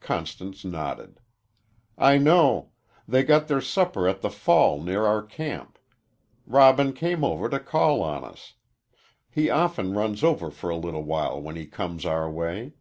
Constance 0.00 0.66
nodded. 0.66 1.18
"I 1.96 2.18
know. 2.18 2.72
They 3.08 3.22
got 3.22 3.48
their 3.48 3.62
supper 3.62 4.06
at 4.06 4.20
the 4.20 4.28
fall 4.28 4.82
near 4.82 5.06
our 5.06 5.22
camp. 5.22 5.78
Robin 6.44 6.92
came 6.92 7.24
over 7.24 7.48
to 7.48 7.58
call 7.58 8.02
on 8.02 8.22
us. 8.22 8.52
He 9.30 9.48
often 9.48 9.94
runs 9.94 10.22
over 10.22 10.50
for 10.50 10.68
a 10.68 10.76
little 10.76 11.04
while 11.04 11.40
when 11.40 11.56
he 11.56 11.64
comes 11.64 12.04
our 12.04 12.30
way." 12.30 12.74